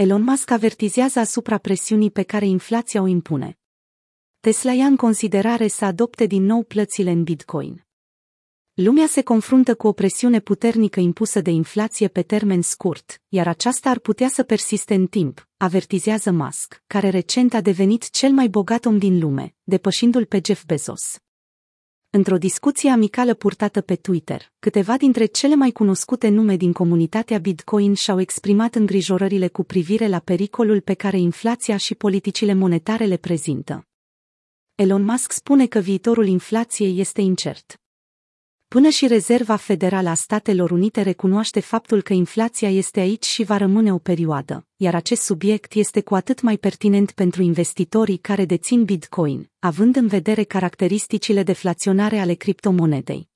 [0.00, 3.58] Elon Musk avertizează asupra presiunii pe care inflația o impune.
[4.40, 7.86] Tesla ia în considerare să adopte din nou plățile în Bitcoin.
[8.74, 13.90] Lumea se confruntă cu o presiune puternică impusă de inflație pe termen scurt, iar aceasta
[13.90, 18.84] ar putea să persiste în timp, avertizează Musk, care recent a devenit cel mai bogat
[18.84, 21.18] om din lume, depășindu-l pe Jeff Bezos.
[22.10, 27.94] Într-o discuție amicală purtată pe Twitter, câteva dintre cele mai cunoscute nume din comunitatea Bitcoin
[27.94, 33.86] și-au exprimat îngrijorările cu privire la pericolul pe care inflația și politicile monetare le prezintă.
[34.74, 37.80] Elon Musk spune că viitorul inflației este incert.
[38.68, 43.56] Până și Rezerva Federală a Statelor Unite recunoaște faptul că inflația este aici și va
[43.56, 48.84] rămâne o perioadă, iar acest subiect este cu atât mai pertinent pentru investitorii care dețin
[48.84, 53.28] Bitcoin, având în vedere caracteristicile deflaționare ale criptomonedei.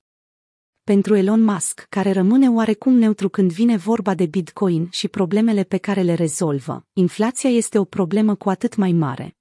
[0.83, 5.77] Pentru Elon Musk, care rămâne oarecum neutru când vine vorba de Bitcoin și problemele pe
[5.77, 9.37] care le rezolvă, inflația este o problemă cu atât mai mare.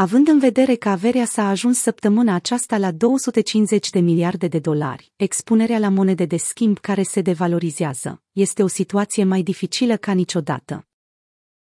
[0.00, 5.12] Având în vedere că averea s-a ajuns săptămâna aceasta la 250 de miliarde de dolari,
[5.16, 10.86] expunerea la monede de schimb care se devalorizează, este o situație mai dificilă ca niciodată.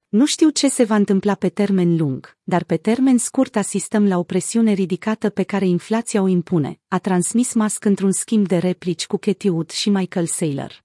[0.08, 4.18] Nu știu ce se va întâmpla pe termen lung, dar pe termen scurt asistăm la
[4.18, 9.06] o presiune ridicată pe care inflația o impune, a transmis Musk într-un schimb de replici
[9.06, 10.83] cu Katie Wood și Michael Saylor.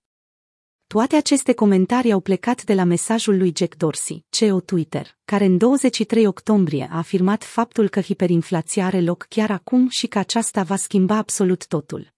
[0.94, 5.56] Toate aceste comentarii au plecat de la mesajul lui Jack Dorsey, CEO Twitter, care în
[5.56, 10.77] 23 octombrie a afirmat faptul că hiperinflația are loc chiar acum și că aceasta va
[10.77, 12.14] schimba absolut totul.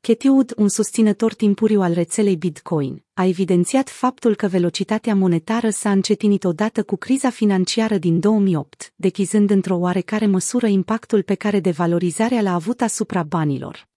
[0.00, 5.90] Katie Wood, un susținător timpuriu al rețelei Bitcoin, a evidențiat faptul că velocitatea monetară s-a
[5.90, 12.42] încetinit odată cu criza financiară din 2008, dechizând într-o oarecare măsură impactul pe care devalorizarea
[12.42, 13.88] l-a avut asupra banilor.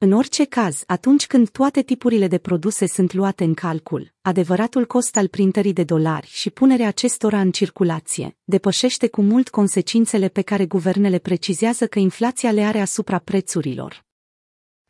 [0.00, 5.16] În orice caz, atunci când toate tipurile de produse sunt luate în calcul, adevăratul cost
[5.16, 10.66] al printării de dolari și punerea acestora în circulație depășește cu mult consecințele pe care
[10.66, 14.04] guvernele precizează că inflația le are asupra prețurilor.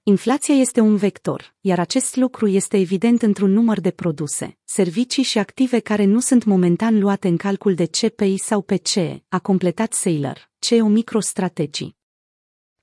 [0.03, 5.39] Inflația este un vector, iar acest lucru este evident într-un număr de produse, servicii și
[5.39, 10.51] active care nu sunt momentan luate în calcul de CPI sau PCE, a completat Sailor,
[10.59, 11.98] CEO MicroStrategy.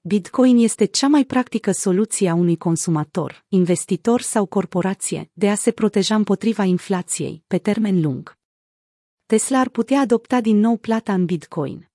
[0.07, 5.71] Bitcoin este cea mai practică soluție a unui consumator, investitor sau corporație de a se
[5.71, 8.37] proteja împotriva inflației pe termen lung.
[9.25, 11.89] Tesla ar putea adopta din nou plata în Bitcoin.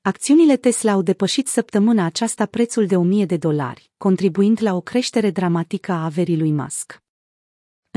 [0.00, 5.30] Acțiunile Tesla au depășit săptămâna aceasta prețul de 1000 de dolari, contribuind la o creștere
[5.30, 7.02] dramatică a averii lui Musk.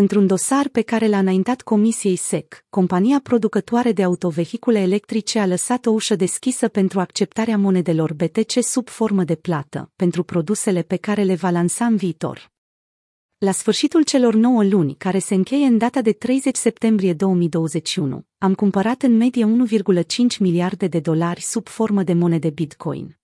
[0.01, 5.85] Într-un dosar pe care l-a înaintat Comisiei SEC, compania producătoare de autovehicule electrice a lăsat
[5.85, 11.23] o ușă deschisă pentru acceptarea monedelor BTC sub formă de plată, pentru produsele pe care
[11.23, 12.51] le va lansa în viitor.
[13.37, 18.55] La sfârșitul celor 9 luni, care se încheie în data de 30 septembrie 2021, am
[18.55, 23.19] cumpărat în medie 1,5 miliarde de dolari sub formă de monede Bitcoin.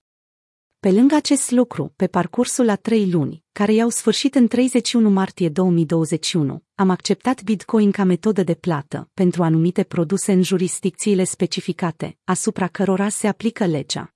[0.79, 5.49] Pe lângă acest lucru, pe parcursul la trei luni, care i-au sfârșit în 31 martie
[5.49, 12.67] 2021, am acceptat Bitcoin ca metodă de plată pentru anumite produse în jurisdicțiile specificate, asupra
[12.67, 14.13] cărora se aplică legea.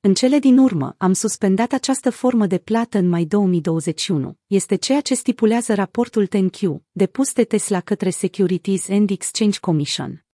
[0.00, 4.38] În cele din urmă, am suspendat această formă de plată în mai 2021.
[4.46, 6.58] Este ceea ce stipulează raportul TenQ,
[6.92, 10.24] depus de Tesla către Securities and Exchange Commission.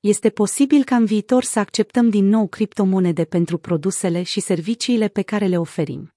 [0.00, 5.22] Este posibil ca în viitor să acceptăm din nou criptomonede pentru produsele și serviciile pe
[5.22, 6.14] care le oferim.